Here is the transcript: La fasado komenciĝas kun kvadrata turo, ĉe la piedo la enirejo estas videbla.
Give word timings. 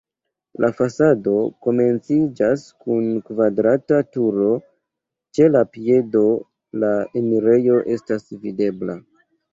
La 0.63 0.69
fasado 0.77 1.33
komenciĝas 1.65 2.63
kun 2.85 3.05
kvadrata 3.27 3.99
turo, 4.17 4.49
ĉe 5.39 5.51
la 5.57 5.63
piedo 5.77 6.25
la 6.85 6.93
enirejo 7.23 7.77
estas 7.99 8.27
videbla. 8.47 8.99